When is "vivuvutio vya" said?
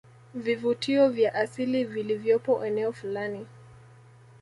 0.35-1.33